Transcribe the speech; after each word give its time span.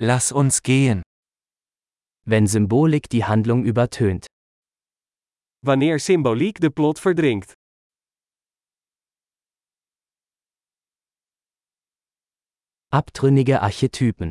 Lass 0.00 0.30
uns 0.30 0.62
gehen. 0.62 1.02
Wenn 2.24 2.46
Symbolik 2.46 3.08
die 3.08 3.24
Handlung 3.24 3.64
übertönt. 3.64 4.26
Wanneer 5.66 5.98
symboliek 5.98 6.60
de 6.60 6.70
plot 6.70 7.00
verdrinkt. 7.00 7.54
Abtrünnige 12.92 13.60
Archetypen. 13.60 14.30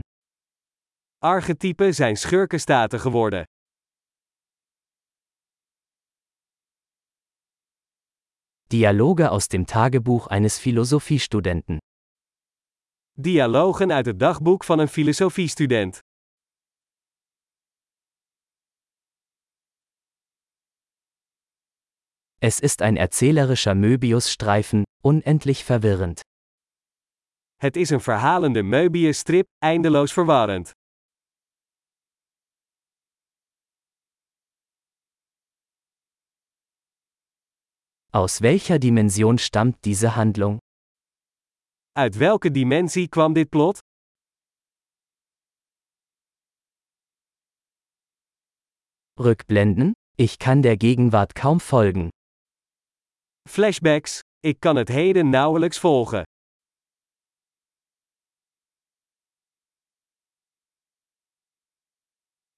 Archetypen 1.21 1.93
zijn 1.93 2.15
schurkenstaten 2.15 2.99
geworden. 2.99 3.43
Dialoge 8.71 9.31
aus 9.31 9.49
dem 9.49 9.65
Tagebuch 9.65 10.27
eines 10.27 10.59
Philosophiestudenten. 10.59 11.79
Dialogen 13.19 13.91
uit 13.91 14.05
het 14.05 14.19
dagboek 14.19 14.63
van 14.63 14.79
een 14.79 14.87
filosofiestudent. 14.87 15.99
Es 22.39 22.59
ist 22.59 22.81
ein 22.81 22.95
erzählerischer 22.95 23.73
Möbiusstreifen, 23.73 24.83
unendlich 25.03 25.63
verwirrend. 25.63 26.21
Het 27.55 27.75
is 27.75 27.89
een 27.89 28.01
verhalende 28.01 28.61
Möbius-strip, 28.61 29.47
eindeloos 29.59 30.13
verwarrend. 30.13 30.71
Aus 38.11 38.41
welcher 38.41 38.77
Dimension 38.77 39.37
stammt 39.39 39.83
diese 39.85 40.15
Handlung? 40.15 40.59
Uit 41.97 42.15
welke 42.15 42.51
dimensie 42.51 43.07
kwam 43.07 43.33
dit 43.33 43.49
plot? 43.49 43.79
Rückblenden? 49.19 49.93
Ich 50.15 50.37
kann 50.37 50.61
der 50.61 50.77
Gegenwart 50.77 51.33
kaum 51.33 51.59
folgen. 51.59 52.09
Flashbacks? 53.49 54.19
Ik 54.39 54.59
kan 54.59 54.75
het 54.75 54.89
heden 54.89 55.29
nauwelijks 55.29 55.79
volgen. 55.79 56.23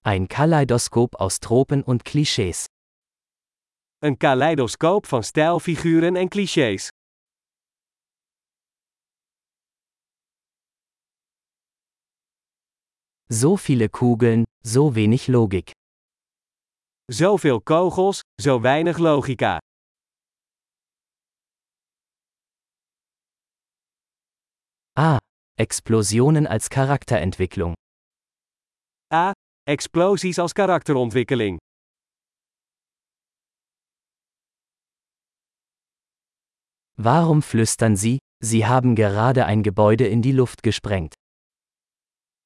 Ein 0.02 0.28
Kaleidoskop 0.28 1.16
aus 1.16 1.40
Tropen 1.40 1.84
und 1.84 2.04
Klischees. 2.04 2.66
Een 3.98 4.18
kaleidoscoop 4.18 5.06
van 5.06 5.24
stijlfiguren 5.24 6.16
en 6.16 6.30
clichés. 6.30 6.90
So 13.32 13.58
viele 13.58 13.90
Kugeln, 13.90 14.46
so 14.64 14.96
wenig 14.96 15.28
Logik. 15.28 15.72
Zoveel 17.12 17.60
kogels, 17.62 18.22
zo 18.42 18.64
weinig 18.64 18.98
logica. 18.98 19.60
Ah, 24.96 25.20
Explosionen 25.60 26.48
als 26.48 26.70
Charakterentwicklung. 26.70 27.76
A. 29.14 29.34
Explosies 29.68 30.40
als 30.40 30.54
karakterontwikkeling. 30.56 31.60
Warum 36.98 37.44
flüstern 37.44 37.96
Sie, 37.96 38.18
Sie 38.44 38.66
haben 38.66 38.96
gerade 38.96 39.46
ein 39.46 39.62
Gebäude 39.62 40.08
in 40.08 40.22
die 40.24 40.32
Luft 40.32 40.64
gesprengt? 40.64 41.19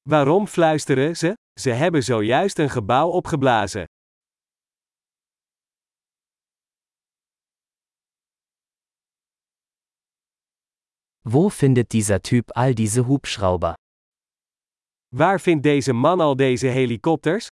Waarom 0.08 0.46
fluisteren 0.46 1.16
ze? 1.16 1.34
Ze 1.60 1.70
hebben 1.70 2.02
zojuist 2.02 2.58
een 2.58 2.70
gebouw 2.70 3.08
opgeblazen. 3.10 3.84
Wo 11.20 11.48
findet 11.48 11.90
dieser 11.90 12.20
Typ 12.20 12.50
all 12.50 12.74
diese 12.74 13.04
Hubschrauber? 13.04 13.74
Waar 15.08 15.40
vindt 15.40 15.62
deze 15.62 15.92
man 15.92 16.20
al 16.20 16.36
deze 16.36 16.66
helikopters? 16.66 17.46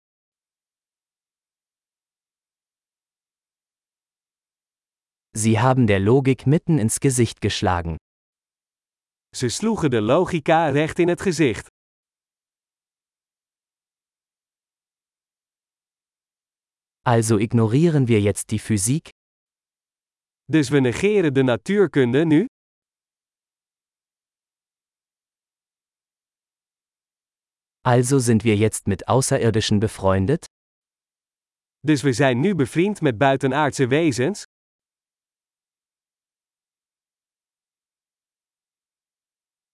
Sie 5.29 5.59
haben 5.59 5.85
der 5.85 5.99
Logik 5.99 6.45
mitten 6.45 6.79
ins 6.79 6.97
Gesicht 6.97 7.37
geschlagen. 7.39 7.95
Ze 9.35 9.49
sloegen 9.49 9.89
de 9.89 10.01
logica 10.01 10.69
recht 10.69 10.99
in 10.99 11.07
het 11.07 11.21
gezicht. 11.21 11.67
Also 17.03 17.39
ignorieren 17.39 18.07
wir 18.07 18.21
jetzt 18.21 18.51
die 18.51 18.59
Physik? 18.59 19.09
Dus 20.47 20.69
we 20.69 20.81
negeren 20.81 21.33
de 21.33 21.43
natuurkunde 21.43 22.25
nu? 22.25 22.45
Also 27.83 28.19
sind 28.19 28.43
wir 28.43 28.55
jetzt 28.55 28.87
mit 28.87 29.07
Außerirdischen 29.07 29.79
befreundet? 29.79 30.45
Dus 31.79 32.03
we 32.03 32.13
zijn 32.13 32.39
nu 32.39 32.53
bevriend 32.55 33.01
met 33.01 33.17
buitenaardse 33.17 33.87
wezens? 33.87 34.43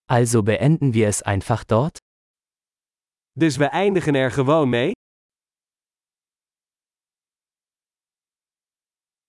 Also 0.06 0.42
beenden 0.42 0.94
wir 0.94 1.08
es 1.08 1.22
einfach 1.22 1.64
dort? 1.64 1.98
Dus 3.38 3.58
we 3.58 3.70
eindigen 3.70 4.14
er 4.14 4.30
gewoon 4.30 4.70
mee? 4.70 4.92